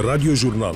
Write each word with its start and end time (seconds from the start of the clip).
Radio 0.00 0.34
Jurnal. 0.34 0.74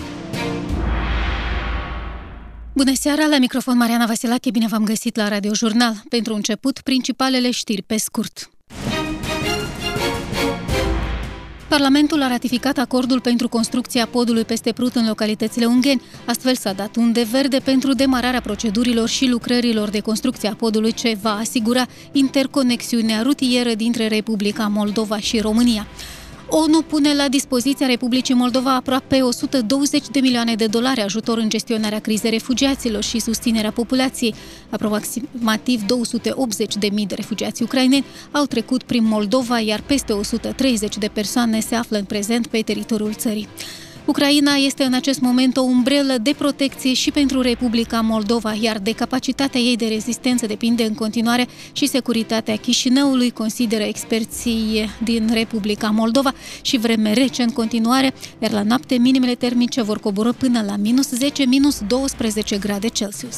Bună 2.72 2.92
seara, 2.94 3.26
la 3.26 3.38
microfon 3.38 3.76
Mariana 3.76 4.06
Vasilache, 4.06 4.50
bine 4.50 4.66
v-am 4.70 4.84
găsit 4.84 5.16
la 5.16 5.28
Radio 5.28 5.54
Jurnal. 5.54 6.02
Pentru 6.08 6.34
început, 6.34 6.80
principalele 6.80 7.50
știri 7.50 7.82
pe 7.82 7.96
scurt. 7.96 8.50
Parlamentul 11.68 12.22
a 12.22 12.28
ratificat 12.28 12.78
acordul 12.78 13.20
pentru 13.20 13.48
construcția 13.48 14.06
podului 14.06 14.44
peste 14.44 14.72
Prut 14.72 14.94
în 14.94 15.06
localitățile 15.06 15.64
Ungheni. 15.64 16.02
Astfel 16.24 16.54
s-a 16.54 16.72
dat 16.72 16.96
un 16.96 17.12
de 17.12 17.26
verde 17.30 17.58
pentru 17.58 17.92
demararea 17.92 18.40
procedurilor 18.40 19.08
și 19.08 19.28
lucrărilor 19.28 19.88
de 19.88 20.00
construcție 20.00 20.48
a 20.48 20.54
podului 20.54 20.92
ce 20.92 21.18
va 21.22 21.36
asigura 21.36 21.86
interconexiunea 22.12 23.22
rutieră 23.22 23.74
dintre 23.74 24.08
Republica 24.08 24.66
Moldova 24.66 25.18
și 25.18 25.40
România. 25.40 25.86
ONU 26.48 26.82
pune 26.82 27.14
la 27.14 27.28
dispoziția 27.28 27.86
Republicii 27.86 28.34
Moldova 28.34 28.74
aproape 28.74 29.20
120 29.20 30.08
de 30.08 30.20
milioane 30.20 30.54
de 30.54 30.66
dolari 30.66 31.00
ajutor 31.00 31.38
în 31.38 31.48
gestionarea 31.48 31.98
crizei 31.98 32.30
refugiaților 32.30 33.02
și 33.02 33.18
susținerea 33.18 33.70
populației. 33.70 34.34
Aproximativ 34.70 35.82
280 35.82 36.76
de 36.76 36.88
mii 36.92 37.06
de 37.06 37.14
refugiați 37.14 37.62
ucraineni 37.62 38.04
au 38.30 38.44
trecut 38.44 38.82
prin 38.82 39.04
Moldova, 39.04 39.60
iar 39.60 39.80
peste 39.86 40.12
130 40.12 40.96
de 40.98 41.08
persoane 41.12 41.60
se 41.60 41.74
află 41.74 41.98
în 41.98 42.04
prezent 42.04 42.46
pe 42.46 42.60
teritoriul 42.60 43.14
țării. 43.14 43.48
Ucraina 44.06 44.54
este 44.54 44.84
în 44.84 44.94
acest 44.94 45.20
moment 45.20 45.56
o 45.56 45.60
umbrelă 45.60 46.14
de 46.22 46.34
protecție 46.38 46.94
și 46.94 47.10
pentru 47.10 47.40
Republica 47.40 48.00
Moldova, 48.00 48.54
iar 48.60 48.78
de 48.78 48.92
capacitatea 48.92 49.60
ei 49.60 49.76
de 49.76 49.86
rezistență 49.86 50.46
depinde 50.46 50.84
în 50.84 50.94
continuare 50.94 51.46
și 51.72 51.86
securitatea 51.86 52.56
Chișinăului, 52.56 53.30
consideră 53.30 53.82
experții 53.82 54.90
din 55.04 55.30
Republica 55.32 55.90
Moldova 55.90 56.32
și 56.62 56.76
vreme 56.76 57.12
rece 57.12 57.42
în 57.42 57.50
continuare, 57.50 58.14
iar 58.38 58.50
la 58.50 58.62
noapte 58.62 58.94
minimele 58.94 59.34
termice 59.34 59.82
vor 59.82 59.98
coboră 59.98 60.32
până 60.32 60.62
la 60.66 60.76
minus 60.76 61.08
10, 61.10 61.44
minus 61.44 61.80
12 61.86 62.58
grade 62.58 62.88
Celsius. 62.88 63.36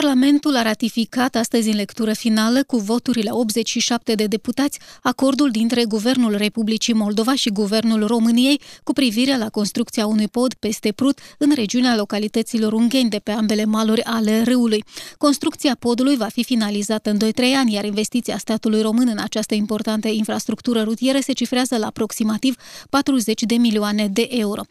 Parlamentul 0.00 0.56
a 0.56 0.62
ratificat 0.62 1.34
astăzi 1.34 1.68
în 1.68 1.76
lectură 1.76 2.12
finală, 2.12 2.62
cu 2.62 2.76
voturile 2.76 3.30
87 3.30 4.14
de 4.14 4.26
deputați, 4.26 4.78
acordul 5.02 5.50
dintre 5.50 5.84
Guvernul 5.84 6.36
Republicii 6.36 6.94
Moldova 6.94 7.34
și 7.34 7.50
Guvernul 7.50 8.06
României 8.06 8.60
cu 8.84 8.92
privire 8.92 9.36
la 9.36 9.48
construcția 9.48 10.06
unui 10.06 10.28
pod 10.28 10.54
peste 10.54 10.92
Prut 10.92 11.18
în 11.38 11.52
regiunea 11.54 11.96
localităților 11.96 12.72
ungheni 12.72 13.10
de 13.10 13.18
pe 13.18 13.30
ambele 13.30 13.64
maluri 13.64 14.02
ale 14.02 14.42
râului. 14.42 14.84
Construcția 15.18 15.76
podului 15.78 16.16
va 16.16 16.28
fi 16.28 16.44
finalizată 16.44 17.10
în 17.10 17.18
2-3 17.18 17.20
ani, 17.56 17.72
iar 17.72 17.84
investiția 17.84 18.38
statului 18.38 18.82
român 18.82 19.08
în 19.08 19.18
această 19.18 19.54
importantă 19.54 20.08
infrastructură 20.08 20.82
rutieră 20.82 21.18
se 21.20 21.32
cifrează 21.32 21.76
la 21.76 21.86
aproximativ 21.86 22.56
40 22.90 23.42
de 23.42 23.54
milioane 23.54 24.08
de 24.08 24.26
euro. 24.30 24.62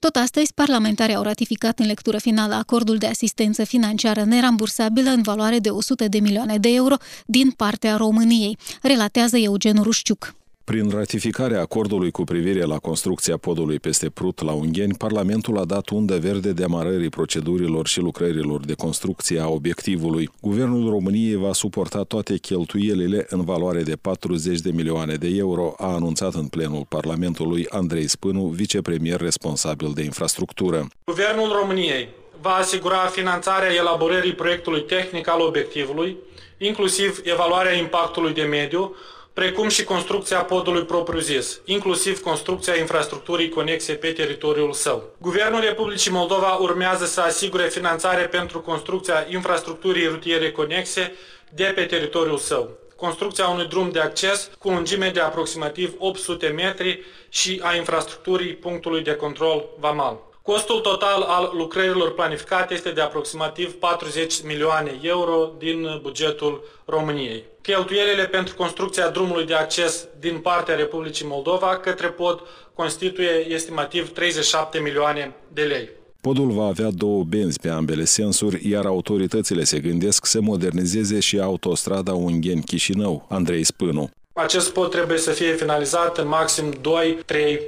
Tot 0.00 0.16
astăzi, 0.16 0.54
parlamentarii 0.54 1.14
au 1.14 1.22
ratificat 1.22 1.78
în 1.78 1.86
lectură 1.86 2.18
finală 2.18 2.54
acordul 2.54 2.96
de 2.96 3.06
asistență 3.06 3.64
financiară 3.64 4.24
nerambursabilă 4.24 5.10
în 5.10 5.22
valoare 5.22 5.58
de 5.58 5.70
100 5.70 6.08
de 6.08 6.18
milioane 6.18 6.58
de 6.58 6.68
euro 6.68 6.94
din 7.26 7.50
partea 7.50 7.96
României, 7.96 8.58
relatează 8.82 9.36
Eugen 9.36 9.82
Rușciuc. 9.82 10.34
Prin 10.70 10.90
ratificarea 10.90 11.60
acordului 11.60 12.10
cu 12.10 12.24
privire 12.24 12.62
la 12.62 12.78
construcția 12.78 13.36
podului 13.36 13.78
peste 13.78 14.10
Prut 14.10 14.42
la 14.42 14.52
Ungheni, 14.52 14.94
Parlamentul 14.94 15.58
a 15.58 15.64
dat 15.64 15.88
undă 15.88 16.18
verde 16.18 16.52
demarării 16.52 17.08
procedurilor 17.08 17.86
și 17.86 18.00
lucrărilor 18.00 18.64
de 18.64 18.74
construcție 18.74 19.40
a 19.40 19.48
obiectivului. 19.48 20.30
Guvernul 20.40 20.90
României 20.90 21.36
va 21.36 21.52
suporta 21.52 22.02
toate 22.02 22.36
cheltuielile 22.36 23.26
în 23.28 23.44
valoare 23.44 23.82
de 23.82 23.96
40 23.96 24.60
de 24.60 24.70
milioane 24.70 25.14
de 25.14 25.28
euro, 25.28 25.74
a 25.76 25.86
anunțat 25.86 26.34
în 26.34 26.46
plenul 26.46 26.86
Parlamentului 26.88 27.66
Andrei 27.68 28.08
Spânu, 28.08 28.42
vicepremier 28.44 29.20
responsabil 29.20 29.92
de 29.94 30.02
infrastructură. 30.02 30.88
Guvernul 31.04 31.52
României 31.60 32.08
va 32.40 32.50
asigura 32.50 32.96
finanțarea 32.96 33.74
elaborării 33.74 34.34
proiectului 34.34 34.82
tehnic 34.82 35.28
al 35.28 35.40
obiectivului, 35.40 36.16
inclusiv 36.58 37.20
evaluarea 37.24 37.72
impactului 37.72 38.34
de 38.34 38.42
mediu, 38.42 38.94
precum 39.32 39.68
și 39.68 39.84
construcția 39.84 40.38
podului 40.38 40.84
propriu-zis, 40.84 41.60
inclusiv 41.64 42.20
construcția 42.20 42.76
infrastructurii 42.76 43.48
conexe 43.48 43.92
pe 43.92 44.12
teritoriul 44.12 44.72
său. 44.72 45.14
Guvernul 45.18 45.60
Republicii 45.60 46.10
Moldova 46.10 46.54
urmează 46.54 47.04
să 47.04 47.20
asigure 47.20 47.68
finanțare 47.68 48.22
pentru 48.22 48.60
construcția 48.60 49.26
infrastructurii 49.30 50.06
rutiere 50.06 50.50
conexe 50.50 51.14
de 51.54 51.72
pe 51.74 51.84
teritoriul 51.84 52.38
său 52.38 52.78
construcția 53.00 53.48
unui 53.48 53.66
drum 53.66 53.90
de 53.90 54.00
acces 54.00 54.50
cu 54.58 54.70
lungime 54.70 55.10
de 55.10 55.20
aproximativ 55.20 55.94
800 55.98 56.48
metri 56.48 57.04
și 57.28 57.60
a 57.64 57.74
infrastructurii 57.74 58.54
punctului 58.54 59.02
de 59.02 59.14
control 59.14 59.64
VAMAL. 59.78 60.29
Costul 60.42 60.80
total 60.80 61.22
al 61.22 61.52
lucrărilor 61.56 62.14
planificate 62.14 62.74
este 62.74 62.90
de 62.90 63.00
aproximativ 63.00 63.72
40 63.74 64.42
milioane 64.42 64.98
euro 65.02 65.50
din 65.58 65.98
bugetul 66.02 66.62
României. 66.84 67.44
Cheltuielile 67.62 68.24
pentru 68.24 68.54
construcția 68.54 69.08
drumului 69.08 69.46
de 69.46 69.54
acces 69.54 70.06
din 70.20 70.38
partea 70.38 70.74
Republicii 70.74 71.26
Moldova 71.26 71.76
către 71.76 72.06
pod 72.06 72.40
constituie 72.74 73.46
estimativ 73.48 74.12
37 74.12 74.78
milioane 74.78 75.34
de 75.52 75.62
lei. 75.62 75.88
Podul 76.20 76.50
va 76.50 76.64
avea 76.64 76.90
două 76.90 77.24
benzi 77.24 77.58
pe 77.60 77.68
ambele 77.68 78.04
sensuri, 78.04 78.68
iar 78.70 78.86
autoritățile 78.86 79.64
se 79.64 79.78
gândesc 79.78 80.26
să 80.26 80.40
modernizeze 80.40 81.20
și 81.20 81.40
autostrada 81.40 82.14
Ungheni-Chișinău, 82.14 83.26
Andrei 83.28 83.64
Spânu. 83.64 84.10
Acest 84.32 84.72
pod 84.72 84.90
trebuie 84.90 85.18
să 85.18 85.30
fie 85.30 85.52
finalizat 85.52 86.18
în 86.18 86.28
maxim 86.28 86.72
2-3 86.72 86.76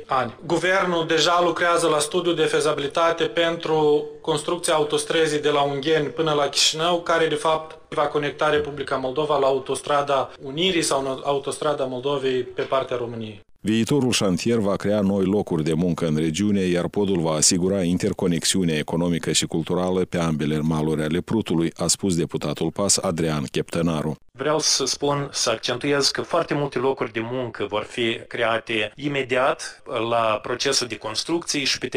ani. 0.06 0.34
Guvernul 0.46 1.06
deja 1.06 1.40
lucrează 1.42 1.88
la 1.88 1.98
studiul 1.98 2.34
de 2.34 2.44
fezabilitate 2.44 3.24
pentru 3.24 4.04
construcția 4.20 4.74
autostrăzii 4.74 5.40
de 5.40 5.50
la 5.50 5.62
Ungheni 5.62 6.06
până 6.06 6.32
la 6.32 6.48
Chișinău, 6.48 7.00
care 7.00 7.26
de 7.26 7.34
fapt 7.34 7.78
va 7.88 8.06
conecta 8.06 8.50
Republica 8.50 8.96
Moldova 8.96 9.38
la 9.38 9.46
autostrada 9.46 10.30
Unirii 10.42 10.82
sau 10.82 11.20
autostrada 11.24 11.84
Moldovei 11.84 12.42
pe 12.42 12.62
partea 12.62 12.96
României. 12.96 13.40
Viitorul 13.64 14.12
șantier 14.12 14.58
va 14.58 14.76
crea 14.76 15.00
noi 15.00 15.24
locuri 15.24 15.64
de 15.64 15.72
muncă 15.72 16.06
în 16.06 16.16
regiune, 16.16 16.60
iar 16.60 16.88
podul 16.88 17.20
va 17.20 17.30
asigura 17.30 17.82
interconexiunea 17.82 18.76
economică 18.76 19.32
și 19.32 19.46
culturală 19.46 20.04
pe 20.04 20.18
ambele 20.18 20.58
maluri 20.58 21.02
ale 21.02 21.20
Prutului, 21.20 21.72
a 21.76 21.86
spus 21.86 22.16
deputatul 22.16 22.70
PAS 22.70 22.96
Adrian 22.96 23.44
Cheptănaru. 23.44 24.16
Vreau 24.32 24.58
să 24.58 24.84
spun, 24.84 25.28
să 25.32 25.50
accentuez 25.50 26.10
că 26.10 26.22
foarte 26.22 26.54
multe 26.54 26.78
locuri 26.78 27.12
de 27.12 27.20
muncă 27.30 27.66
vor 27.68 27.82
fi 27.82 28.20
create 28.28 28.92
imediat 28.96 29.82
la 30.10 30.38
procesul 30.42 30.86
de 30.86 30.96
construcție 30.96 31.64
și 31.64 31.78
pe 31.78 31.88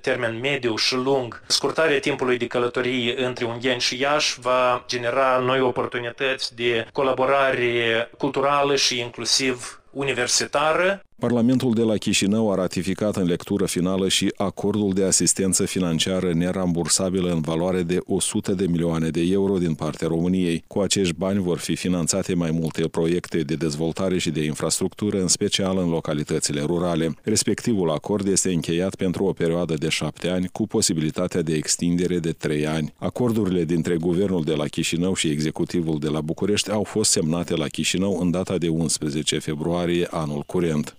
termen 0.00 0.38
mediu 0.40 0.76
și 0.76 0.94
lung. 0.94 1.42
Scurtarea 1.46 2.00
timpului 2.00 2.38
de 2.38 2.46
călătorie 2.46 3.26
între 3.26 3.44
Ungheni 3.44 3.80
și 3.80 4.00
Iași 4.00 4.40
va 4.40 4.84
genera 4.88 5.38
noi 5.38 5.60
oportunități 5.60 6.54
de 6.54 6.86
colaborare 6.92 8.10
culturală 8.18 8.76
și 8.76 9.00
inclusiv 9.00 9.80
universitară 9.90 11.05
Parlamentul 11.18 11.74
de 11.74 11.82
la 11.82 11.96
Chișinău 11.96 12.52
a 12.52 12.54
ratificat 12.54 13.16
în 13.16 13.26
lectură 13.26 13.66
finală 13.66 14.08
și 14.08 14.32
acordul 14.36 14.92
de 14.92 15.04
asistență 15.04 15.64
financiară 15.64 16.32
nerambursabilă 16.32 17.32
în 17.32 17.40
valoare 17.40 17.82
de 17.82 17.98
100 18.06 18.52
de 18.52 18.66
milioane 18.66 19.08
de 19.08 19.20
euro 19.20 19.58
din 19.58 19.74
partea 19.74 20.08
României. 20.08 20.64
Cu 20.66 20.78
acești 20.78 21.14
bani 21.14 21.40
vor 21.40 21.58
fi 21.58 21.76
finanțate 21.76 22.34
mai 22.34 22.50
multe 22.50 22.88
proiecte 22.88 23.38
de 23.38 23.54
dezvoltare 23.54 24.18
și 24.18 24.30
de 24.30 24.44
infrastructură, 24.44 25.20
în 25.20 25.28
special 25.28 25.78
în 25.78 25.88
localitățile 25.88 26.60
rurale. 26.60 27.14
Respectivul 27.22 27.90
acord 27.90 28.26
este 28.26 28.52
încheiat 28.52 28.94
pentru 28.94 29.24
o 29.24 29.32
perioadă 29.32 29.74
de 29.74 29.88
șapte 29.88 30.28
ani, 30.28 30.48
cu 30.52 30.66
posibilitatea 30.66 31.42
de 31.42 31.54
extindere 31.54 32.18
de 32.18 32.32
trei 32.32 32.66
ani. 32.66 32.92
Acordurile 32.98 33.64
dintre 33.64 33.96
Guvernul 33.96 34.44
de 34.44 34.54
la 34.54 34.64
Chișinău 34.64 35.14
și 35.14 35.28
Executivul 35.28 35.98
de 35.98 36.08
la 36.08 36.20
București 36.20 36.70
au 36.70 36.82
fost 36.82 37.10
semnate 37.10 37.54
la 37.54 37.66
Chișinău 37.66 38.18
în 38.20 38.30
data 38.30 38.58
de 38.58 38.68
11 38.68 39.38
februarie 39.38 40.06
anul 40.10 40.42
curent. 40.46 40.96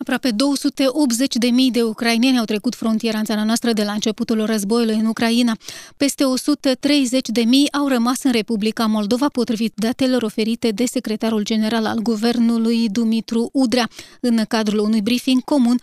Aproape 0.00 0.30
280 0.30 1.36
de 1.36 1.46
mii 1.46 1.70
de 1.70 1.82
ucraineni 1.82 2.38
au 2.38 2.44
trecut 2.44 2.74
frontiera 2.74 3.18
în 3.18 3.24
țara 3.24 3.44
noastră 3.44 3.72
de 3.72 3.82
la 3.82 3.92
începutul 3.92 4.44
războiului 4.44 4.94
în 4.94 5.06
Ucraina. 5.06 5.56
Peste 5.96 6.24
130 6.24 7.28
de 7.28 7.40
mii 7.40 7.72
au 7.72 7.88
rămas 7.88 8.22
în 8.22 8.32
Republica 8.32 8.86
Moldova, 8.86 9.28
potrivit 9.28 9.72
datelor 9.76 10.22
oferite 10.22 10.70
de 10.70 10.84
secretarul 10.84 11.42
general 11.42 11.86
al 11.86 11.98
guvernului 11.98 12.88
Dumitru 12.88 13.48
Udrea, 13.52 13.88
în 14.20 14.44
cadrul 14.48 14.78
unui 14.78 15.02
briefing 15.02 15.44
comun 15.44 15.80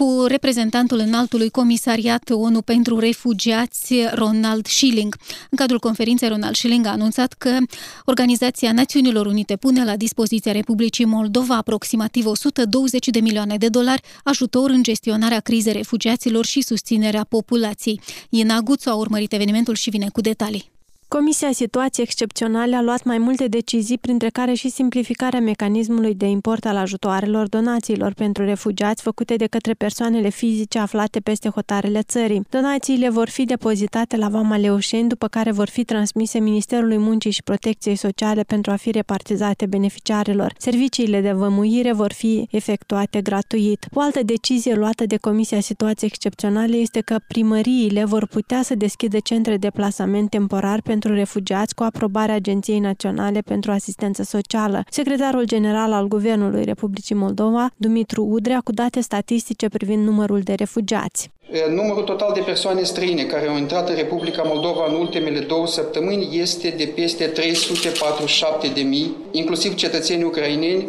cu 0.00 0.24
reprezentantul 0.26 0.98
înaltului 0.98 1.50
comisariat 1.50 2.30
ONU 2.30 2.62
pentru 2.62 2.98
refugiați, 2.98 3.94
Ronald 4.14 4.66
Schilling. 4.66 5.16
În 5.50 5.56
cadrul 5.56 5.78
conferinței, 5.78 6.28
Ronald 6.28 6.54
Schilling 6.54 6.86
a 6.86 6.90
anunțat 6.90 7.32
că 7.32 7.56
Organizația 8.04 8.72
Națiunilor 8.72 9.26
Unite 9.26 9.56
pune 9.56 9.84
la 9.84 9.96
dispoziția 9.96 10.52
Republicii 10.52 11.04
Moldova 11.04 11.56
aproximativ 11.56 12.26
120 12.26 13.08
de 13.08 13.20
milioane 13.20 13.56
de 13.56 13.68
dolari 13.68 14.02
ajutor 14.24 14.70
în 14.70 14.82
gestionarea 14.82 15.40
crizei 15.40 15.72
refugiaților 15.72 16.44
și 16.44 16.62
susținerea 16.62 17.24
populației. 17.28 18.00
Ina 18.30 18.60
Guțu 18.60 18.88
a 18.88 18.94
urmărit 18.94 19.32
evenimentul 19.32 19.74
și 19.74 19.90
vine 19.90 20.08
cu 20.12 20.20
detalii. 20.20 20.79
Comisia 21.16 21.52
Situații 21.52 22.02
Excepționale 22.02 22.76
a 22.76 22.82
luat 22.82 23.04
mai 23.04 23.18
multe 23.18 23.46
decizii, 23.46 23.98
printre 23.98 24.28
care 24.28 24.52
și 24.52 24.68
simplificarea 24.68 25.40
mecanismului 25.40 26.14
de 26.14 26.26
import 26.26 26.64
al 26.64 26.76
ajutoarelor 26.76 27.48
donațiilor 27.48 28.12
pentru 28.12 28.44
refugiați 28.44 29.02
făcute 29.02 29.34
de 29.36 29.46
către 29.46 29.72
persoanele 29.72 30.28
fizice 30.28 30.78
aflate 30.78 31.20
peste 31.20 31.48
hotarele 31.48 32.02
țării. 32.02 32.46
Donațiile 32.50 33.08
vor 33.08 33.28
fi 33.28 33.44
depozitate 33.44 34.16
la 34.16 34.28
Vama 34.28 34.56
Leușeni, 34.56 35.08
după 35.08 35.28
care 35.28 35.50
vor 35.50 35.68
fi 35.68 35.84
transmise 35.84 36.38
Ministerului 36.38 36.98
Muncii 36.98 37.30
și 37.30 37.42
Protecției 37.42 37.96
Sociale 37.96 38.42
pentru 38.42 38.70
a 38.70 38.76
fi 38.76 38.90
repartizate 38.90 39.66
beneficiarilor. 39.66 40.54
Serviciile 40.58 41.20
de 41.20 41.32
vămuire 41.32 41.92
vor 41.92 42.12
fi 42.12 42.46
efectuate 42.50 43.20
gratuit. 43.20 43.86
O 43.92 44.00
altă 44.00 44.22
decizie 44.22 44.74
luată 44.74 45.06
de 45.06 45.16
Comisia 45.16 45.60
Situații 45.60 46.06
Excepționale 46.06 46.76
este 46.76 47.00
că 47.00 47.16
primăriile 47.28 48.04
vor 48.04 48.26
putea 48.26 48.62
să 48.62 48.74
deschidă 48.74 49.18
centre 49.18 49.56
de 49.56 49.70
plasament 49.70 50.30
temporar 50.30 50.80
pentru 50.80 50.98
pentru 51.00 51.18
refugiați 51.18 51.74
cu 51.74 51.82
aprobarea 51.82 52.34
Agenției 52.34 52.78
Naționale 52.78 53.40
pentru 53.40 53.70
Asistență 53.70 54.22
Socială. 54.22 54.84
Secretarul 54.90 55.44
general 55.44 55.92
al 55.92 56.08
Guvernului 56.08 56.64
Republicii 56.64 57.14
Moldova, 57.14 57.70
Dumitru 57.76 58.24
Udrea, 58.24 58.60
cu 58.64 58.72
date 58.72 59.00
statistice 59.00 59.68
privind 59.68 60.06
numărul 60.06 60.40
de 60.40 60.54
refugiați. 60.54 61.30
Numărul 61.68 62.02
total 62.02 62.32
de 62.34 62.40
persoane 62.40 62.82
străine 62.82 63.22
care 63.22 63.48
au 63.48 63.56
intrat 63.56 63.88
în 63.88 63.94
Republica 63.94 64.42
Moldova 64.42 64.86
în 64.88 64.94
ultimele 64.94 65.38
două 65.38 65.66
săptămâni 65.66 66.38
este 66.38 66.74
de 66.76 66.92
peste 66.94 67.24
347 67.24 68.68
de 68.68 68.80
mii, 68.80 69.16
inclusiv 69.30 69.74
cetățeni 69.74 70.22
ucraineni 70.22 70.86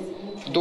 277.636. 0.49 0.53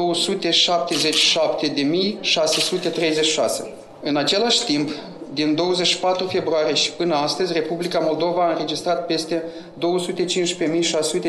În 4.02 4.16
același 4.16 4.64
timp, 4.64 4.90
din 5.32 5.54
24 5.54 6.26
februarie 6.26 6.74
și 6.74 6.92
până 6.92 7.14
astăzi, 7.14 7.52
Republica 7.52 7.98
Moldova 7.98 8.44
a 8.44 8.50
înregistrat 8.50 9.06
peste 9.06 9.42
215.600 9.78 9.82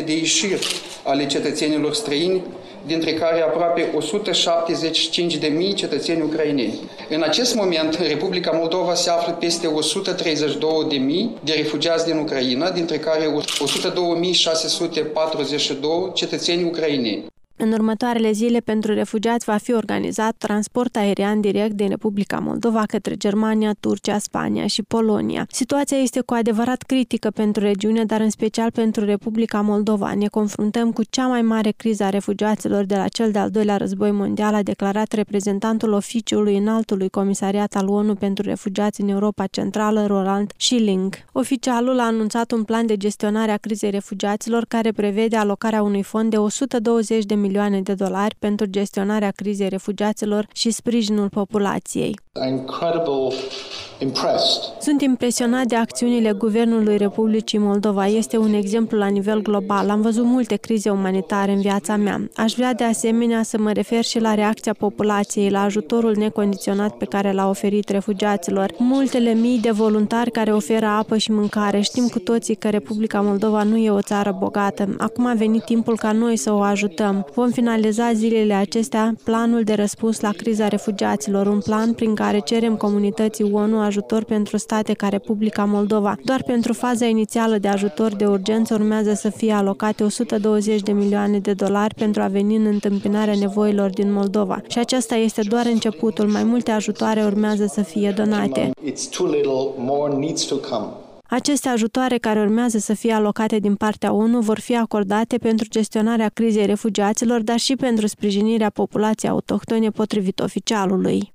de 0.06 0.18
ieșiri 0.18 0.68
ale 1.04 1.26
cetățenilor 1.26 1.94
străini, 1.94 2.42
dintre 2.86 3.14
care 3.14 3.42
aproape 3.42 3.94
175.000 5.70 5.76
cetățeni 5.76 6.22
ucraineni. 6.22 6.80
În 7.10 7.22
acest 7.22 7.56
moment, 7.56 8.00
Republica 8.08 8.52
Moldova 8.52 8.94
se 8.94 9.10
află 9.10 9.34
peste 9.34 9.68
132.000 9.68 9.74
de 11.44 11.54
refugiați 11.54 12.06
din 12.06 12.18
Ucraina, 12.18 12.72
dintre 12.72 12.98
care 12.98 13.24
102.642 13.24 16.14
cetățeni 16.14 16.64
ucraineni. 16.64 17.31
În 17.64 17.72
următoarele 17.72 18.32
zile 18.32 18.60
pentru 18.60 18.94
refugiați 18.94 19.46
va 19.46 19.58
fi 19.58 19.74
organizat 19.74 20.36
transport 20.38 20.96
aerian 20.96 21.42
direct 21.42 21.74
din 21.74 21.90
Republica 21.90 22.40
Moldova 22.40 22.84
către 22.88 23.16
Germania, 23.16 23.76
Turcia, 23.80 24.18
Spania 24.18 24.68
și 24.68 24.84
Polonia. 24.84 25.46
Situația 25.50 25.98
este 25.98 26.22
cu 26.22 26.34
adevărat 26.34 26.82
critică 26.82 27.30
pentru 27.30 27.64
regiune, 27.64 28.06
dar 28.06 28.22
în 28.22 28.30
special 28.30 28.72
pentru 28.72 29.06
Republica 29.06 29.62
Moldova. 29.62 30.14
Ne 30.14 30.28
confruntăm 30.28 30.92
cu 30.92 31.02
cea 31.10 31.28
mai 31.28 31.42
mare 31.42 31.72
criză 31.78 32.04
a 32.04 32.10
refugiaților 32.10 32.84
de 32.84 32.96
la 32.96 33.08
cel 33.08 33.32
de-al 33.32 33.50
doilea 33.50 33.78
război 33.78 34.12
mondial, 34.12 34.54
a 34.54 34.64
declarat 34.64 35.12
reprezentantul 35.12 35.92
oficiului 35.92 36.58
înaltului 36.58 37.10
comisariat 37.10 37.76
al 37.76 37.88
ONU 37.88 38.16
pentru 38.16 38.46
refugiați 38.46 39.02
în 39.02 39.08
Europa 39.08 39.46
Centrală, 39.46 40.06
Roland 40.06 40.52
Schilling. 40.58 41.16
Oficialul 41.32 42.00
a 42.00 42.06
anunțat 42.06 42.52
un 42.52 42.64
plan 42.64 42.86
de 42.86 42.98
gestionare 42.98 43.52
a 43.52 43.58
crizei 43.58 43.90
refugiaților 43.90 44.66
care 44.68 44.92
prevede 44.92 45.36
alocarea 45.36 45.82
unui 45.82 46.04
fond 46.04 46.30
de 46.30 46.38
120 46.38 47.24
de 47.26 47.34
milioane 47.34 47.50
milioane 47.52 47.82
de 47.82 47.94
dolari 47.94 48.36
pentru 48.40 48.66
gestionarea 48.66 49.32
crizei 49.32 49.70
refugiaților 49.70 50.48
și 50.54 50.72
sprijinul 50.72 51.30
populației. 51.30 52.20
Sunt 54.80 55.02
impresionat 55.02 55.66
de 55.66 55.76
acțiunile 55.76 56.32
Guvernului 56.32 56.98
Republicii 56.98 57.58
Moldova. 57.58 58.08
Este 58.08 58.38
un 58.38 58.54
exemplu 58.54 58.98
la 58.98 59.08
nivel 59.08 59.42
global. 59.42 59.90
Am 59.90 60.02
văzut 60.02 60.26
multe 60.26 60.56
crize 60.56 60.90
umanitare 60.90 61.52
în 61.52 61.62
viața 61.62 61.96
mea. 61.96 62.30
Aș 62.36 62.54
vrea 62.54 62.74
de 62.74 62.84
asemenea 62.84 63.44
să 63.44 63.58
mă 63.58 63.72
refer 63.72 64.04
și 64.04 64.20
la 64.20 64.34
reacția 64.34 64.74
populației, 64.74 65.50
la 65.50 65.62
ajutorul 65.62 66.16
necondiționat 66.18 66.98
pe 66.98 67.06
care 67.06 67.32
l-a 67.32 67.50
oferit 67.50 67.90
refugiaților. 67.90 68.72
Multele 68.78 69.34
mii 69.34 69.60
de 69.60 69.72
voluntari 69.72 70.32
care 70.32 70.54
oferă 70.54 70.86
apă 70.86 71.18
și 71.18 71.32
mâncare. 71.32 71.82
Știm 71.82 72.08
cu 72.08 72.20
toții 72.20 72.56
că 72.56 72.70
Republica 72.70 73.22
Moldova 73.22 73.64
nu 73.64 73.78
e 73.78 73.90
o 73.90 74.02
țară 74.02 74.36
bogată. 74.40 74.96
Acum 74.98 75.26
a 75.26 75.34
venit 75.34 75.64
timpul 75.64 75.98
ca 75.98 76.12
noi 76.12 76.38
să 76.38 76.54
o 76.54 76.60
ajutăm. 76.62 77.26
Vom 77.34 77.50
finaliza 77.50 78.14
zilele 78.14 78.54
acestea 78.54 79.16
planul 79.24 79.64
de 79.64 79.74
răspuns 79.74 80.20
la 80.20 80.32
criza 80.32 80.68
refugiaților, 80.68 81.48
un 81.48 81.60
plan 81.60 81.94
prin 81.94 82.16
care 82.16 82.40
cerem 82.40 82.76
comunității 82.76 83.52
ONU 83.52 83.90
ajutor 83.92 84.24
pentru 84.24 84.58
state 84.58 84.94
ca 84.94 85.08
Republica 85.08 85.66
Moldova. 85.66 86.16
Doar 86.24 86.44
pentru 86.44 86.74
faza 86.74 87.06
inițială 87.06 87.58
de 87.58 87.68
ajutor 87.68 88.16
de 88.16 88.26
urgență 88.26 88.74
urmează 88.74 89.14
să 89.14 89.30
fie 89.30 89.54
alocate 89.54 90.04
120 90.04 90.82
de 90.82 90.92
milioane 90.92 91.40
de 91.40 91.54
dolari 91.54 91.94
pentru 91.94 92.22
a 92.22 92.28
veni 92.28 92.56
în 92.56 92.66
întâmpinarea 92.66 93.36
nevoilor 93.36 93.90
din 93.90 94.12
Moldova. 94.12 94.62
Și 94.68 94.80
acesta 94.80 95.16
este 95.16 95.42
doar 95.42 95.66
începutul. 95.66 96.28
Mai 96.28 96.44
multe 96.44 96.72
ajutoare 96.72 97.24
urmează 97.24 97.66
să 97.66 97.82
fie 97.82 98.14
donate. 98.16 98.72
Aceste 101.28 101.70
ajutoare 101.70 102.18
care 102.18 102.40
urmează 102.40 102.78
să 102.78 102.94
fie 102.94 103.14
alocate 103.14 103.58
din 103.60 103.76
partea 103.76 104.14
ONU 104.14 104.40
vor 104.40 104.60
fi 104.60 104.76
acordate 104.78 105.38
pentru 105.38 105.68
gestionarea 105.70 106.30
crizei 106.34 106.66
refugiaților, 106.66 107.42
dar 107.42 107.60
și 107.60 107.76
pentru 107.76 108.08
sprijinirea 108.08 108.70
populației 108.70 109.32
autohtone 109.32 109.90
potrivit 109.90 110.40
oficialului. 110.40 111.32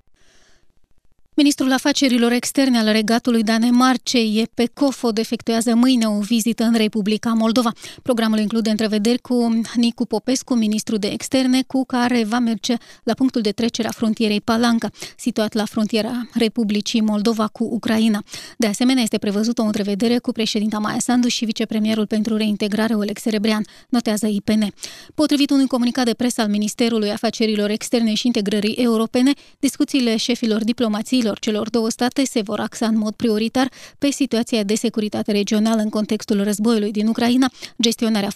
Ministrul 1.39 1.71
Afacerilor 1.71 2.31
Externe 2.31 2.77
al 2.77 2.91
Regatului 2.91 3.43
Danemarcei, 3.43 4.39
Epe 4.41 4.69
Kofod, 4.73 5.17
efectuează 5.17 5.75
mâine 5.75 6.07
o 6.07 6.19
vizită 6.19 6.63
în 6.63 6.73
Republica 6.75 7.33
Moldova. 7.33 7.71
Programul 8.03 8.39
include 8.39 8.69
întrevederi 8.69 9.21
cu 9.21 9.61
Nicu 9.75 10.05
Popescu, 10.05 10.53
ministru 10.53 10.97
de 10.97 11.07
externe, 11.07 11.63
cu 11.67 11.85
care 11.85 12.23
va 12.23 12.39
merge 12.39 12.75
la 13.03 13.13
punctul 13.13 13.41
de 13.41 13.51
trecere 13.51 13.87
a 13.87 13.91
frontierei 13.91 14.41
Palanca, 14.41 14.89
situat 15.17 15.53
la 15.53 15.65
frontiera 15.65 16.29
Republicii 16.33 17.01
Moldova 17.01 17.47
cu 17.47 17.63
Ucraina. 17.63 18.23
De 18.57 18.67
asemenea, 18.67 19.03
este 19.03 19.17
prevăzută 19.17 19.61
o 19.61 19.65
întrevedere 19.65 20.17
cu 20.17 20.31
președinta 20.31 20.77
Maia 20.77 20.99
Sandu 20.99 21.27
și 21.27 21.45
vicepremierul 21.45 22.07
pentru 22.07 22.35
reintegrare 22.35 22.93
Oleg 22.93 23.17
Serebrean, 23.17 23.65
notează 23.89 24.27
IPN. 24.27 24.73
Potrivit 25.15 25.49
unui 25.49 25.67
comunicat 25.67 26.05
de 26.05 26.13
presă 26.13 26.41
al 26.41 26.49
Ministerului 26.49 27.11
Afacerilor 27.11 27.69
Externe 27.69 28.13
și 28.13 28.25
Integrării 28.25 28.73
Europene, 28.73 29.31
discuțiile 29.59 30.15
șefilor 30.15 30.63
diplomației 30.63 31.25
relațiilor 31.27 31.39
celor 31.39 31.69
două 31.69 31.89
state 31.89 32.25
se 32.25 32.41
vor 32.41 32.59
axa 32.59 32.85
în 32.87 32.97
mod 32.97 33.13
prioritar 33.13 33.71
pe 33.99 34.09
situația 34.11 34.63
de 34.63 34.75
securitate 34.75 35.31
regională 35.31 35.81
în 35.81 35.89
contextul 35.89 36.43
războiului 36.43 36.91
din 36.91 37.07
Ucraina, 37.07 37.51
gestionarea 37.81 38.29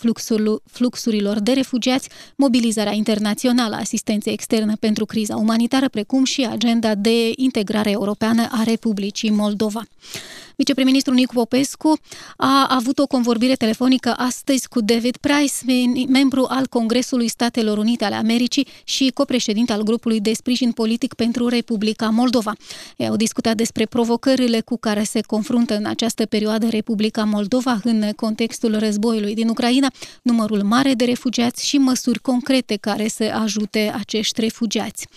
fluxurilor 0.71 1.39
de 1.39 1.51
refugiați, 1.51 2.09
mobilizarea 2.35 2.93
internațională 2.93 3.75
a 3.75 3.79
asistenței 3.79 4.33
externe 4.33 4.75
pentru 4.79 5.05
criza 5.05 5.35
umanitară, 5.35 5.89
precum 5.89 6.23
și 6.23 6.47
agenda 6.51 6.95
de 6.95 7.31
integrare 7.35 7.91
europeană 7.91 8.47
a 8.51 8.63
Republicii 8.63 9.29
Moldova. 9.29 9.83
Vicepreministrul 10.55 11.15
Nicu 11.15 11.33
Popescu 11.33 11.99
a 12.37 12.67
avut 12.69 12.99
o 12.99 13.07
convorbire 13.07 13.53
telefonică 13.55 14.13
astăzi 14.17 14.67
cu 14.67 14.81
David 14.81 15.17
Price, 15.17 15.53
membru 16.07 16.45
al 16.49 16.67
Congresului 16.67 17.27
Statelor 17.27 17.77
Unite 17.77 18.05
ale 18.05 18.15
Americii 18.15 18.67
și 18.83 19.11
copreședinte 19.13 19.73
al 19.73 19.81
grupului 19.81 20.19
de 20.19 20.33
sprijin 20.33 20.71
politic 20.71 21.13
pentru 21.13 21.47
Republica 21.47 22.09
Moldova. 22.09 22.53
Ei 22.97 23.07
au 23.07 23.15
discutat 23.15 23.55
despre 23.55 23.85
provocările 23.85 24.59
cu 24.61 24.77
care 24.77 25.03
se 25.03 25.21
confruntă 25.21 25.75
în 25.75 25.85
această 25.85 26.25
perioadă 26.25 26.67
Republica 26.69 27.23
Moldova 27.23 27.79
în 27.83 28.11
contextul 28.15 28.79
războiului 28.79 29.33
din 29.33 29.47
Ucraina, 29.49 29.87
numărul 30.21 30.63
mare 30.63 30.93
de 30.93 31.05
refugiați 31.05 31.67
și 31.67 31.77
măsuri 31.77 32.19
concrete 32.19 32.75
care 32.75 33.07
să 33.07 33.23
ajute 33.23 33.93
acești 33.99 34.41
refugiați. 34.41 35.07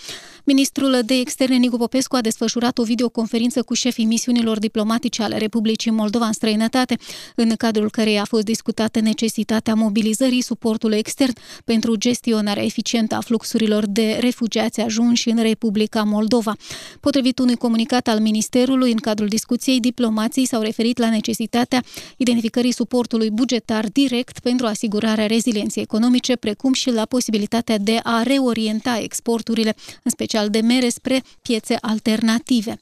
Ministrul 0.46 1.00
de 1.04 1.14
Externe 1.14 1.56
Nicu 1.56 1.76
Popescu 1.76 2.16
a 2.16 2.20
desfășurat 2.20 2.78
o 2.78 2.82
videoconferință 2.82 3.62
cu 3.62 3.74
șefii 3.74 4.04
misiunilor 4.04 4.58
diplomatice 4.58 5.22
ale 5.22 5.38
Republicii 5.38 5.90
Moldova 5.90 6.26
în 6.26 6.32
străinătate, 6.32 6.96
în 7.34 7.54
cadrul 7.56 7.90
căreia 7.90 8.20
a 8.20 8.24
fost 8.24 8.44
discutată 8.44 9.00
necesitatea 9.00 9.74
mobilizării 9.74 10.40
suportului 10.40 10.98
extern 10.98 11.32
pentru 11.64 11.96
gestionarea 11.96 12.64
eficientă 12.64 13.14
a 13.14 13.20
fluxurilor 13.20 13.86
de 13.86 14.18
refugiați 14.20 14.80
ajunși 14.80 15.28
în 15.28 15.42
Republica 15.42 16.02
Moldova. 16.02 16.56
Potrivit 17.00 17.38
unui 17.38 17.56
comunicat 17.56 18.08
al 18.08 18.20
Ministerului, 18.20 18.90
în 18.90 18.98
cadrul 18.98 19.28
discuției, 19.28 19.80
diplomații 19.80 20.46
s-au 20.46 20.60
referit 20.60 20.98
la 20.98 21.10
necesitatea 21.10 21.82
identificării 22.16 22.72
suportului 22.72 23.30
bugetar 23.30 23.86
direct 23.92 24.38
pentru 24.38 24.66
asigurarea 24.66 25.26
rezilienței 25.26 25.82
economice, 25.82 26.36
precum 26.36 26.72
și 26.72 26.90
la 26.90 27.04
posibilitatea 27.04 27.78
de 27.78 28.00
a 28.02 28.22
reorienta 28.22 28.98
exporturile, 29.02 29.74
în 30.02 30.10
special 30.10 30.32
special 30.34 30.50
de 30.50 30.60
mere 30.60 30.88
spre 30.88 31.22
piețe 31.42 31.78
alternative. 31.80 32.80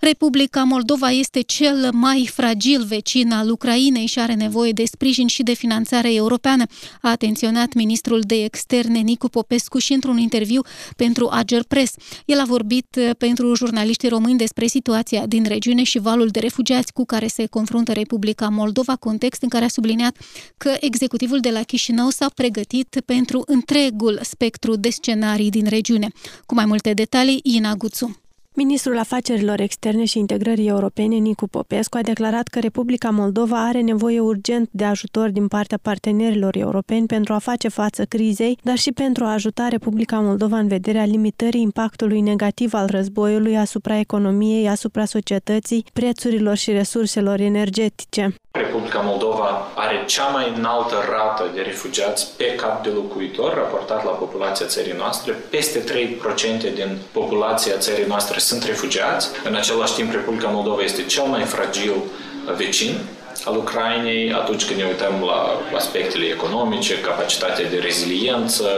Republica 0.00 0.62
Moldova 0.62 1.10
este 1.10 1.40
cel 1.40 1.88
mai 1.92 2.28
fragil 2.32 2.84
vecin 2.84 3.32
al 3.32 3.50
Ucrainei 3.50 4.06
și 4.06 4.18
are 4.18 4.34
nevoie 4.34 4.72
de 4.72 4.84
sprijin 4.84 5.26
și 5.26 5.42
de 5.42 5.52
finanțare 5.52 6.14
europeană, 6.14 6.64
a 7.02 7.10
atenționat 7.10 7.72
ministrul 7.72 8.20
de 8.20 8.44
externe 8.44 8.98
Nicu 8.98 9.28
Popescu 9.28 9.78
și 9.78 9.92
într-un 9.92 10.18
interviu 10.18 10.60
pentru 10.96 11.28
Ager 11.30 11.62
Press. 11.68 11.94
El 12.24 12.38
a 12.38 12.44
vorbit 12.44 12.96
uh, 12.98 13.10
pentru 13.18 13.54
jurnaliștii 13.54 14.08
români 14.08 14.38
despre 14.38 14.66
situația 14.66 15.26
din 15.26 15.44
regiune 15.44 15.82
și 15.82 15.98
valul 15.98 16.28
de 16.28 16.40
refugiați 16.40 16.92
cu 16.92 17.04
care 17.04 17.26
se 17.26 17.46
confruntă 17.46 17.92
Republica 17.92 18.48
Moldova, 18.48 18.96
context 18.96 19.42
în 19.42 19.48
care 19.48 19.64
a 19.64 19.68
subliniat 19.68 20.16
că 20.56 20.76
executivul 20.80 21.40
de 21.40 21.50
la 21.50 21.62
Chișinău 21.62 22.08
s-a 22.08 22.30
pregătit 22.34 23.02
pentru 23.06 23.42
întregul 23.46 24.18
spectru 24.22 24.76
de 24.76 24.90
scenarii 24.90 25.50
din 25.50 25.66
regiune. 25.66 26.08
Cu 26.46 26.54
mai 26.54 26.64
multe 26.64 26.92
detalii, 26.92 27.40
Ina 27.42 27.74
Guțu. 27.74 28.20
Ministrul 28.56 28.98
Afacerilor 28.98 29.60
Externe 29.60 30.04
și 30.04 30.18
Integrării 30.18 30.68
Europene, 30.68 31.14
Nicu 31.14 31.48
Popescu, 31.48 31.96
a 31.96 32.00
declarat 32.02 32.48
că 32.48 32.58
Republica 32.58 33.10
Moldova 33.10 33.66
are 33.66 33.80
nevoie 33.80 34.20
urgent 34.20 34.68
de 34.72 34.84
ajutor 34.84 35.28
din 35.28 35.48
partea 35.48 35.78
partenerilor 35.82 36.56
europeni 36.56 37.06
pentru 37.06 37.32
a 37.32 37.38
face 37.38 37.68
față 37.68 38.04
crizei, 38.04 38.58
dar 38.62 38.76
și 38.76 38.92
pentru 38.92 39.24
a 39.24 39.32
ajuta 39.32 39.68
Republica 39.68 40.18
Moldova 40.20 40.58
în 40.58 40.68
vederea 40.68 41.04
limitării 41.04 41.60
impactului 41.60 42.20
negativ 42.20 42.74
al 42.74 42.86
războiului 42.86 43.56
asupra 43.56 43.98
economiei, 43.98 44.68
asupra 44.68 45.04
societății, 45.04 45.84
prețurilor 45.92 46.56
și 46.56 46.72
resurselor 46.72 47.40
energetice. 47.40 48.34
Republica 48.52 49.00
Moldova 49.00 49.66
are 49.74 50.04
cea 50.06 50.28
mai 50.28 50.52
înaltă 50.56 50.94
rată 51.08 51.50
de 51.54 51.60
refugiați 51.60 52.36
pe 52.36 52.54
cap 52.54 52.82
de 52.82 52.88
locuitor 52.88 53.54
raportat 53.54 54.04
la 54.04 54.10
populația 54.10 54.66
țării 54.66 54.94
noastre. 54.96 55.32
Peste 55.32 55.84
3% 55.84 56.74
din 56.74 56.98
populația 57.12 57.76
țării 57.76 58.06
noastre 58.06 58.38
sunt 58.40 58.62
refugiați. 58.62 59.28
În 59.44 59.54
același 59.54 59.94
timp, 59.94 60.12
Republica 60.12 60.48
Moldova 60.48 60.82
este 60.82 61.02
cel 61.02 61.24
mai 61.24 61.42
fragil 61.42 61.94
vecin 62.56 62.94
al 63.44 63.56
Ucrainei 63.56 64.32
atunci 64.32 64.64
când 64.66 64.78
ne 64.78 64.86
uităm 64.86 65.14
la 65.26 65.60
aspectele 65.76 66.24
economice, 66.24 67.00
capacitatea 67.00 67.68
de 67.68 67.78
reziliență. 67.78 68.68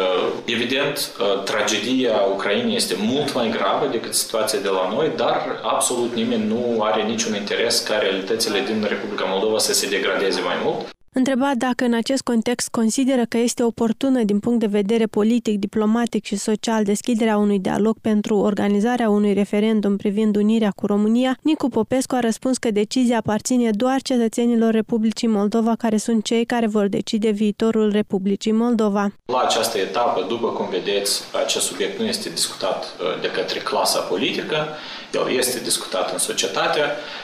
Evident, 0.45 1.11
uh, 1.21 1.43
tragedia 1.43 2.13
Ucrainei 2.33 2.77
este 2.77 2.95
mult 2.99 3.35
mai 3.35 3.51
gravă 3.51 3.87
decât 3.91 4.15
situația 4.15 4.59
de 4.59 4.69
la 4.69 4.89
noi, 4.95 5.11
dar 5.17 5.61
absolut 5.63 6.15
nimeni 6.15 6.47
nu 6.47 6.83
are 6.83 7.03
niciun 7.03 7.35
interes 7.35 7.79
ca 7.79 7.99
realitățile 7.99 8.61
din 8.67 8.87
Republica 8.89 9.25
Moldova 9.25 9.59
să 9.59 9.73
se 9.73 9.89
degradeze 9.89 10.41
mai 10.41 10.57
mult. 10.65 10.92
Întrebat 11.15 11.55
dacă 11.55 11.85
în 11.85 11.95
acest 11.95 12.23
context 12.23 12.69
consideră 12.69 13.23
că 13.29 13.37
este 13.37 13.63
oportună 13.63 14.23
din 14.23 14.39
punct 14.39 14.61
de 14.61 14.67
vedere 14.67 15.07
politic, 15.07 15.59
diplomatic 15.59 16.25
și 16.25 16.37
social 16.37 16.85
deschiderea 16.85 17.37
unui 17.37 17.59
dialog 17.59 17.97
pentru 18.01 18.37
organizarea 18.37 19.09
unui 19.09 19.33
referendum 19.33 19.97
privind 19.97 20.37
unirea 20.37 20.73
cu 20.77 20.87
România, 20.87 21.37
Nicu 21.43 21.69
Popescu 21.69 22.15
a 22.15 22.21
răspuns 22.21 22.59
că 22.59 22.71
decizia 22.71 23.17
aparține 23.17 23.71
doar 23.71 24.03
cetățenilor 24.03 24.73
Republicii 24.73 25.29
Moldova, 25.29 25.75
care 25.79 25.97
sunt 25.97 26.25
cei 26.25 26.45
care 26.45 26.67
vor 26.67 26.87
decide 26.87 27.31
viitorul 27.31 27.91
Republicii 27.91 28.53
Moldova. 28.53 29.13
La 29.27 29.41
această 29.41 29.79
etapă, 29.79 30.25
după 30.29 30.49
cum 30.49 30.69
vedeți, 30.71 31.23
acest 31.45 31.67
subiect 31.67 31.99
nu 31.99 32.07
este 32.07 32.29
discutat 32.29 32.85
uh, 32.85 33.21
de 33.21 33.31
către 33.31 33.59
clasa 33.59 34.01
politică, 34.01 34.67
el 35.13 35.37
este 35.37 35.61
discutat 35.61 36.13
în 36.13 36.19
societate, 36.19 36.81
uh, 36.81 37.23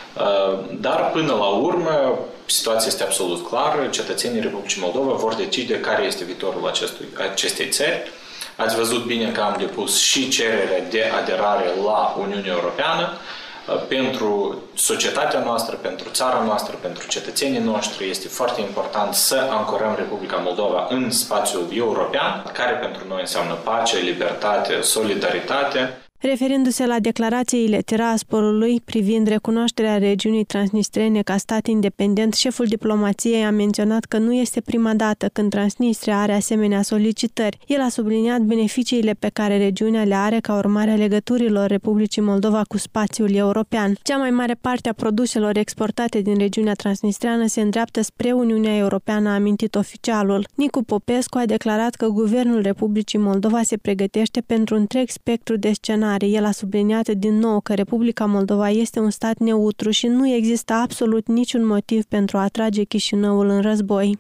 dar 0.80 1.10
până 1.12 1.32
la 1.32 1.46
urmă 1.46 2.18
situația 2.46 2.86
este 2.86 3.02
absolut 3.02 3.48
clară. 3.48 3.86
Cetățenii 3.90 4.40
Republicii 4.40 4.82
Moldova 4.82 5.12
vor 5.12 5.34
decide 5.34 5.80
care 5.80 6.02
este 6.02 6.24
viitorul 6.24 6.68
acestui, 6.68 7.06
acestei 7.30 7.68
țări. 7.68 8.10
Ați 8.56 8.76
văzut 8.76 9.04
bine 9.04 9.30
că 9.32 9.40
am 9.40 9.56
depus 9.58 10.00
și 10.00 10.28
cererea 10.28 10.82
de 10.90 11.04
aderare 11.22 11.64
la 11.84 12.16
Uniunea 12.20 12.52
Europeană 12.52 13.12
uh, 13.12 13.80
pentru 13.88 14.62
societatea 14.74 15.40
noastră, 15.40 15.76
pentru 15.76 16.08
țara 16.10 16.42
noastră, 16.44 16.76
pentru 16.80 17.06
cetățenii 17.06 17.60
noștri. 17.60 18.10
Este 18.10 18.28
foarte 18.28 18.60
important 18.60 19.14
să 19.14 19.46
ancorăm 19.50 19.94
Republica 19.96 20.36
Moldova 20.36 20.86
în 20.90 21.10
spațiul 21.10 21.68
european, 21.72 22.50
care 22.52 22.72
pentru 22.72 23.02
noi 23.08 23.20
înseamnă 23.20 23.54
pace, 23.54 23.96
libertate, 23.96 24.80
solidaritate. 24.80 26.07
Referindu-se 26.20 26.87
la 26.87 26.98
declarațiile 26.98 27.80
Tirasporului 27.80 28.80
privind 28.84 29.26
recunoașterea 29.26 29.98
regiunii 29.98 30.44
transnistrene 30.44 31.22
ca 31.22 31.37
stat 31.37 31.66
independent, 31.66 32.34
șeful 32.34 32.66
diplomației 32.66 33.44
a 33.44 33.50
menționat 33.50 34.04
că 34.04 34.18
nu 34.18 34.32
este 34.32 34.60
prima 34.60 34.94
dată 34.94 35.28
când 35.32 35.50
Transnistria 35.50 36.20
are 36.20 36.32
asemenea 36.32 36.82
solicitări. 36.82 37.58
El 37.66 37.80
a 37.80 37.88
subliniat 37.88 38.40
beneficiile 38.40 39.12
pe 39.12 39.28
care 39.32 39.58
regiunea 39.58 40.04
le 40.04 40.14
are 40.14 40.40
ca 40.40 40.56
urmare 40.56 40.90
a 40.90 40.96
legăturilor 40.96 41.66
Republicii 41.66 42.22
Moldova 42.22 42.62
cu 42.68 42.78
spațiul 42.78 43.34
european. 43.34 43.96
Cea 44.02 44.16
mai 44.16 44.30
mare 44.30 44.54
parte 44.60 44.88
a 44.88 44.92
produselor 44.92 45.56
exportate 45.56 46.20
din 46.20 46.38
regiunea 46.38 46.75
transnistreană 46.75 47.46
se 47.46 47.60
îndreaptă 47.60 48.02
spre 48.02 48.32
Uniunea 48.32 48.76
Europeană, 48.76 49.28
a 49.28 49.34
amintit 49.34 49.75
oficialul. 49.75 50.46
Nicu 50.54 50.82
Popescu 50.82 51.38
a 51.38 51.46
declarat 51.46 51.94
că 51.94 52.06
guvernul 52.06 52.60
Republicii 52.60 53.18
Moldova 53.18 53.62
se 53.62 53.76
pregătește 53.76 54.40
pentru 54.40 54.75
întreg 54.75 55.08
spectru 55.08 55.56
de 55.56 55.72
scenarii 55.72 56.06
extraordinare. 56.08 56.26
El 56.26 56.44
a 56.44 56.50
subliniat 56.50 57.08
din 57.08 57.38
nou 57.38 57.60
că 57.60 57.74
Republica 57.74 58.26
Moldova 58.26 58.70
este 58.70 59.00
un 59.00 59.10
stat 59.10 59.38
neutru 59.38 59.90
și 59.90 60.06
nu 60.06 60.28
există 60.28 60.72
absolut 60.72 61.26
niciun 61.26 61.66
motiv 61.66 62.04
pentru 62.04 62.36
a 62.36 62.42
atrage 62.42 62.84
Chișinăul 62.84 63.48
în 63.48 63.60
război. 63.60 64.18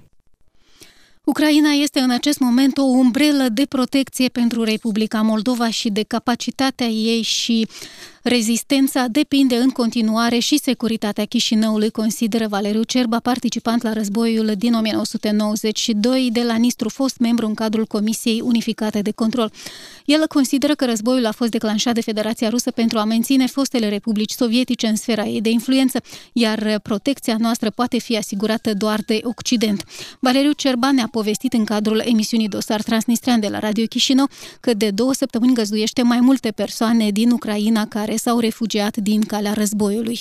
Ucraina 1.24 1.70
este 1.70 2.00
în 2.00 2.10
acest 2.10 2.38
moment 2.38 2.78
o 2.78 2.82
umbrelă 2.82 3.48
de 3.52 3.66
protecție 3.68 4.28
pentru 4.28 4.62
Republica 4.62 5.20
Moldova 5.20 5.70
și 5.70 5.88
de 5.90 6.02
capacitatea 6.02 6.86
ei 6.86 7.22
și 7.22 7.66
Rezistența 8.28 9.06
depinde 9.10 9.56
în 9.56 9.70
continuare 9.70 10.38
și 10.38 10.58
securitatea 10.58 11.24
Chișinăului, 11.24 11.90
consideră 11.90 12.46
Valeriu 12.48 12.82
Cerba, 12.82 13.18
participant 13.18 13.82
la 13.82 13.92
războiul 13.92 14.52
din 14.58 14.74
1992 14.74 16.28
de 16.32 16.42
la 16.42 16.56
Nistru, 16.56 16.88
fost 16.88 17.18
membru 17.18 17.46
în 17.46 17.54
cadrul 17.54 17.86
Comisiei 17.86 18.40
Unificate 18.40 19.02
de 19.02 19.10
Control. 19.10 19.52
El 20.04 20.26
consideră 20.26 20.74
că 20.74 20.84
războiul 20.84 21.26
a 21.26 21.32
fost 21.32 21.50
declanșat 21.50 21.94
de 21.94 22.00
Federația 22.00 22.48
Rusă 22.48 22.70
pentru 22.70 22.98
a 22.98 23.04
menține 23.04 23.46
fostele 23.46 23.88
republici 23.88 24.30
sovietice 24.30 24.86
în 24.86 24.96
sfera 24.96 25.24
ei 25.24 25.40
de 25.40 25.50
influență, 25.50 26.00
iar 26.32 26.80
protecția 26.82 27.36
noastră 27.38 27.70
poate 27.70 27.98
fi 27.98 28.16
asigurată 28.16 28.74
doar 28.74 29.00
de 29.06 29.20
Occident. 29.22 29.84
Valeriu 30.20 30.52
Cerba 30.52 30.92
ne-a 30.92 31.08
povestit 31.10 31.52
în 31.52 31.64
cadrul 31.64 32.02
emisiunii 32.04 32.48
Dosar 32.48 32.82
Transnistrean 32.82 33.40
de 33.40 33.48
la 33.48 33.58
Radio 33.58 33.84
Chișinău 33.84 34.28
că 34.60 34.74
de 34.74 34.90
două 34.90 35.14
săptămâni 35.14 35.54
găzduiește 35.54 36.02
mai 36.02 36.20
multe 36.20 36.50
persoane 36.50 37.10
din 37.10 37.30
Ucraina 37.30 37.86
care 37.86 38.16
s-au 38.18 38.38
refugiat 38.38 38.96
din 38.96 39.20
calea 39.20 39.52
războiului. 39.52 40.18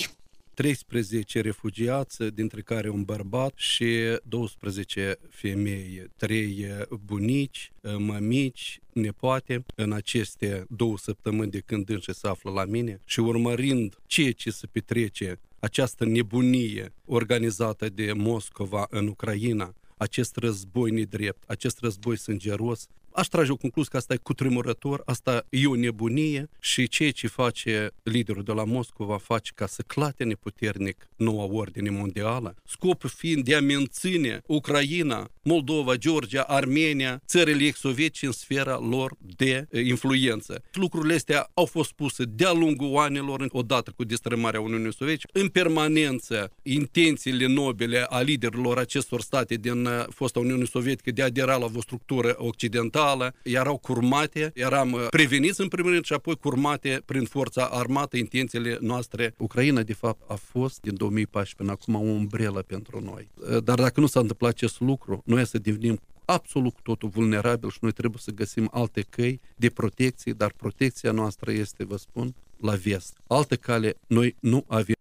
13 0.54 1.40
refugiați, 1.40 2.24
dintre 2.24 2.60
care 2.60 2.88
un 2.88 3.02
bărbat 3.02 3.52
și 3.56 3.86
12 4.24 5.16
femei, 5.28 6.10
3 6.16 6.66
bunici, 7.04 7.72
mămici, 7.98 8.80
nepoate, 8.92 9.64
în 9.74 9.92
aceste 9.92 10.64
două 10.68 10.98
săptămâni 10.98 11.50
de 11.50 11.58
când 11.58 11.88
înși 11.88 12.12
se 12.12 12.28
află 12.28 12.50
la 12.50 12.64
mine 12.64 13.00
și 13.04 13.20
urmărind 13.20 13.98
ceea 14.06 14.32
ce 14.32 14.50
se 14.50 14.66
petrece, 14.66 15.40
această 15.58 16.04
nebunie 16.04 16.92
organizată 17.04 17.88
de 17.88 18.12
Moscova 18.12 18.86
în 18.90 19.06
Ucraina, 19.06 19.74
acest 19.96 20.36
război 20.36 20.90
nedrept, 20.90 21.42
acest 21.46 21.80
război 21.80 22.16
sângeros, 22.16 22.86
Aș 23.18 23.26
trage 23.26 23.52
o 23.52 23.56
concluzie 23.56 23.90
că 23.90 23.96
asta 23.96 24.14
e 24.14 24.16
cutremurător, 24.16 25.02
asta 25.04 25.46
e 25.48 25.66
o 25.66 25.74
nebunie 25.74 26.48
și 26.60 26.88
ceea 26.88 27.10
ce 27.10 27.26
face 27.26 27.90
liderul 28.02 28.42
de 28.42 28.52
la 28.52 28.64
Moscova 28.64 29.18
face 29.18 29.52
ca 29.54 29.66
să 29.66 29.82
clatene 29.86 30.34
puternic 30.34 31.08
noua 31.16 31.44
ordine 31.44 31.90
mondială, 31.90 32.54
scopul 32.66 33.08
fiind 33.08 33.44
de 33.44 33.54
a 33.54 33.60
menține 33.60 34.42
Ucraina, 34.46 35.30
Moldova, 35.42 35.96
Georgia, 35.96 36.42
Armenia, 36.42 37.22
țările 37.26 37.66
ex-sovietice 37.66 38.26
în 38.26 38.32
sfera 38.32 38.78
lor 38.78 39.16
de 39.36 39.66
influență. 39.86 40.62
Lucrurile 40.72 41.14
astea 41.14 41.50
au 41.54 41.64
fost 41.64 41.92
puse 41.92 42.24
de-a 42.24 42.52
lungul 42.52 42.96
anilor, 42.96 43.46
odată 43.48 43.92
cu 43.96 44.04
destrămarea 44.04 44.60
Uniunii 44.60 44.94
Sovietice, 44.94 45.28
în 45.32 45.48
permanență 45.48 46.52
intențiile 46.62 47.46
nobile 47.46 48.06
a 48.08 48.20
liderilor 48.20 48.78
acestor 48.78 49.20
state 49.20 49.54
din 49.54 49.88
fosta 50.10 50.38
Uniune 50.38 50.64
Sovietică 50.64 51.10
de 51.10 51.22
a 51.22 51.24
adera 51.24 51.56
la 51.56 51.66
o 51.74 51.80
structură 51.80 52.34
occidentală 52.38 53.06
totală, 53.08 53.34
erau 53.42 53.78
curmate, 53.78 54.50
eram 54.54 54.92
uh, 54.92 55.06
preveniți 55.10 55.60
în 55.60 55.68
primul 55.68 55.90
rând 55.90 56.04
și 56.04 56.12
apoi 56.12 56.36
curmate 56.36 57.02
prin 57.04 57.24
forța 57.24 57.64
armată 57.64 58.16
intențiile 58.16 58.78
noastre. 58.80 59.34
Ucraina, 59.38 59.82
de 59.82 59.92
fapt, 59.92 60.30
a 60.30 60.34
fost 60.34 60.80
din 60.80 60.96
2014 60.96 61.54
până 61.56 61.70
acum 61.70 62.08
o 62.08 62.12
umbrelă 62.12 62.62
pentru 62.62 63.00
noi. 63.00 63.30
Uh, 63.34 63.62
dar 63.64 63.78
dacă 63.78 64.00
nu 64.00 64.06
s-a 64.06 64.20
întâmplat 64.20 64.50
acest 64.50 64.80
lucru, 64.80 65.22
noi 65.24 65.46
să 65.46 65.58
devenim 65.58 66.00
absolut 66.24 66.74
totul 66.82 67.08
vulnerabil 67.08 67.70
și 67.70 67.78
noi 67.80 67.92
trebuie 67.92 68.20
să 68.24 68.30
găsim 68.30 68.68
alte 68.72 69.04
căi 69.10 69.40
de 69.56 69.68
protecție, 69.68 70.32
dar 70.32 70.52
protecția 70.56 71.10
noastră 71.10 71.52
este, 71.52 71.84
vă 71.84 71.96
spun, 71.96 72.34
la 72.60 72.74
vest. 72.74 73.16
Alte 73.26 73.56
cale 73.56 73.94
noi 74.06 74.36
nu 74.40 74.64
avem. 74.66 74.94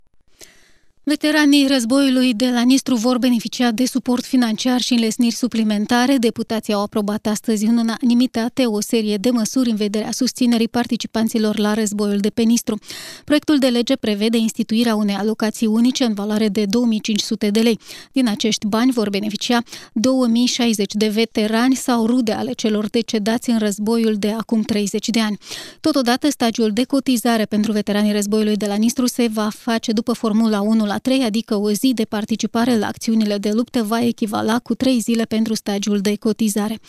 Veteranii 1.09 1.67
războiului 1.67 2.33
de 2.33 2.49
la 2.49 2.61
Nistru 2.61 2.95
vor 2.95 3.17
beneficia 3.17 3.71
de 3.71 3.85
suport 3.85 4.25
financiar 4.25 4.81
și 4.81 4.93
înlesniri 4.93 5.35
suplimentare. 5.35 6.17
Deputații 6.17 6.73
au 6.73 6.81
aprobat 6.81 7.25
astăzi 7.25 7.65
în 7.65 7.77
unanimitate 7.77 8.65
o 8.65 8.81
serie 8.81 9.17
de 9.17 9.29
măsuri 9.29 9.69
în 9.69 9.75
vederea 9.75 10.11
susținerii 10.11 10.67
participanților 10.67 11.57
la 11.57 11.73
războiul 11.73 12.17
de 12.17 12.29
pe 12.29 12.41
Nistru. 12.41 12.79
Proiectul 13.23 13.57
de 13.57 13.67
lege 13.67 13.95
prevede 13.95 14.37
instituirea 14.37 14.95
unei 14.95 15.15
alocații 15.15 15.67
unice 15.67 16.03
în 16.03 16.13
valoare 16.13 16.47
de 16.47 16.65
2500 16.65 17.49
de 17.49 17.59
lei. 17.59 17.79
Din 18.11 18.27
acești 18.27 18.67
bani 18.67 18.91
vor 18.91 19.09
beneficia 19.09 19.63
2060 19.93 20.93
de 20.93 21.07
veterani 21.07 21.75
sau 21.75 22.05
rude 22.05 22.31
ale 22.31 22.51
celor 22.51 22.89
decedați 22.89 23.49
în 23.49 23.57
războiul 23.57 24.15
de 24.15 24.29
acum 24.37 24.61
30 24.61 25.09
de 25.09 25.19
ani. 25.19 25.37
Totodată, 25.81 26.29
stagiul 26.29 26.71
de 26.71 26.83
cotizare 26.83 27.45
pentru 27.45 27.71
veteranii 27.71 28.11
războiului 28.11 28.55
de 28.55 28.65
la 28.65 28.75
Nistru 28.75 29.05
se 29.05 29.27
va 29.33 29.49
face 29.49 29.91
după 29.91 30.13
Formula 30.13 30.61
1 30.61 30.85
la 30.85 30.95
3, 30.97 31.23
adică 31.23 31.55
o 31.55 31.71
zi 31.71 31.91
de 31.93 32.03
participare 32.03 32.77
la 32.77 32.87
acțiunile 32.87 33.37
de 33.37 33.51
luptă 33.51 33.83
va 33.83 34.01
echivala 34.01 34.59
cu 34.59 34.75
3 34.75 34.99
zile 34.99 35.23
pentru 35.23 35.53
stagiul 35.53 35.99
de 35.99 36.15
cotizare. 36.15 36.79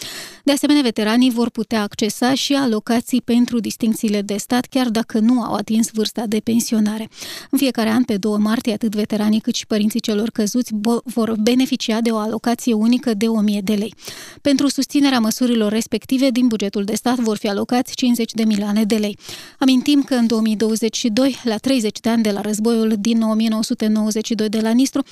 De 0.44 0.52
asemenea, 0.52 0.82
veteranii 0.82 1.30
vor 1.30 1.50
putea 1.50 1.82
accesa 1.82 2.34
și 2.34 2.52
alocații 2.52 3.22
pentru 3.22 3.60
distincțiile 3.60 4.22
de 4.22 4.36
stat, 4.36 4.64
chiar 4.64 4.88
dacă 4.88 5.18
nu 5.18 5.42
au 5.42 5.54
atins 5.54 5.90
vârsta 5.92 6.26
de 6.26 6.40
pensionare. 6.40 7.08
În 7.50 7.58
fiecare 7.58 7.88
an, 7.88 8.04
pe 8.04 8.16
2 8.16 8.38
martie, 8.38 8.72
atât 8.72 8.94
veteranii 8.94 9.40
cât 9.40 9.54
și 9.54 9.66
părinții 9.66 10.00
celor 10.00 10.30
căzuți 10.30 10.72
vor 11.04 11.34
beneficia 11.40 12.00
de 12.00 12.10
o 12.10 12.16
alocație 12.16 12.72
unică 12.72 13.14
de 13.14 13.26
1000 13.26 13.60
de 13.60 13.74
lei. 13.74 13.94
Pentru 14.42 14.68
susținerea 14.68 15.20
măsurilor 15.20 15.72
respective, 15.72 16.30
din 16.30 16.46
bugetul 16.46 16.84
de 16.84 16.94
stat 16.94 17.18
vor 17.18 17.36
fi 17.36 17.48
alocați 17.48 17.94
50 17.94 18.32
de 18.32 18.44
milioane 18.44 18.84
de 18.84 18.94
lei. 18.94 19.18
Amintim 19.58 20.02
că 20.02 20.14
în 20.14 20.26
2022, 20.26 21.36
la 21.44 21.56
30 21.56 22.00
de 22.00 22.08
ani 22.08 22.22
de 22.22 22.30
la 22.30 22.40
războiul 22.40 22.94
din 22.98 23.22
1990, 23.22 23.96
1992 23.98 24.48
de 24.48 24.60
la 24.60 24.70
Nistru, 24.70 25.02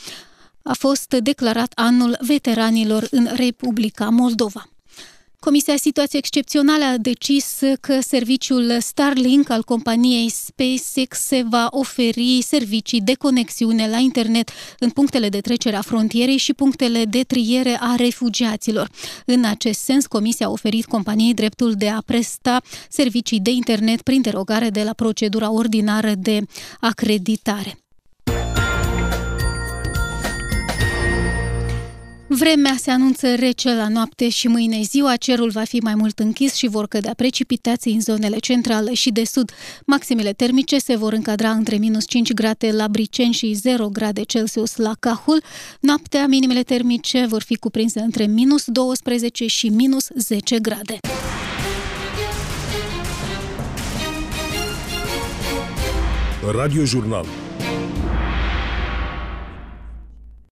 a 0.63 0.75
fost 0.75 1.15
declarat 1.23 1.73
anul 1.75 2.17
veteranilor 2.21 3.07
în 3.11 3.29
Republica 3.35 4.09
Moldova. 4.09 4.71
Comisia 5.47 5.77
Situații 5.77 6.19
Excepționale 6.19 6.85
a 6.85 6.99
decis 6.99 7.61
că 7.81 8.01
serviciul 8.01 8.77
Starlink 8.81 9.51
al 9.51 9.63
companiei 9.63 10.29
SpaceX 10.29 11.19
se 11.19 11.45
va 11.49 11.67
oferi 11.71 12.43
servicii 12.43 13.01
de 13.01 13.15
conexiune 13.15 13.89
la 13.89 13.97
internet 13.97 14.51
în 14.79 14.91
punctele 14.91 15.29
de 15.29 15.41
trecere 15.41 15.77
a 15.77 15.81
frontierei 15.81 16.37
și 16.37 16.55
punctele 16.55 17.05
de 17.05 17.23
triere 17.23 17.77
a 17.81 17.95
refugiaților. 17.95 18.91
În 19.27 19.45
acest 19.45 19.81
sens, 19.81 20.07
Comisia 20.07 20.47
a 20.47 20.51
oferit 20.51 20.85
companiei 20.85 21.35
dreptul 21.35 21.73
de 21.73 21.89
a 21.89 22.03
presta 22.07 22.61
servicii 22.89 23.41
de 23.41 23.51
internet 23.51 24.03
prin 24.03 24.21
derogare 24.21 24.71
de 24.71 24.83
la 24.83 24.93
procedura 24.93 25.51
ordinară 25.53 26.13
de 26.15 26.41
acreditare. 26.81 27.86
Vremea 32.39 32.75
se 32.79 32.91
anunță 32.91 33.35
rece 33.35 33.75
la 33.75 33.89
noapte 33.89 34.29
și 34.29 34.49
mâine 34.49 34.81
ziua, 34.83 35.17
cerul 35.17 35.51
va 35.51 35.65
fi 35.65 35.79
mai 35.79 35.95
mult 35.95 36.19
închis 36.19 36.55
și 36.55 36.67
vor 36.67 36.87
cădea 36.89 37.15
precipitații 37.17 37.93
în 37.93 38.01
zonele 38.01 38.39
centrale 38.39 38.95
și 38.95 39.11
de 39.11 39.25
sud. 39.25 39.51
Maximele 39.87 40.33
termice 40.33 40.79
se 40.79 40.97
vor 40.97 41.13
încadra 41.13 41.51
între 41.51 41.77
minus 41.77 42.07
5 42.07 42.33
grade 42.33 42.71
la 42.71 42.89
Briceni 42.89 43.33
și 43.33 43.53
0 43.53 43.89
grade 43.89 44.23
Celsius 44.23 44.77
la 44.77 44.93
Cahul. 45.01 45.43
Noaptea, 45.81 46.27
minimele 46.27 46.63
termice 46.63 47.27
vor 47.29 47.43
fi 47.43 47.57
cuprinse 47.57 48.01
între 48.01 48.27
minus 48.27 48.65
12 48.67 49.47
și 49.47 49.69
minus 49.69 50.09
10 50.15 50.59
grade. 50.59 50.99
Radio 56.53 56.85
Jurnal 56.85 57.27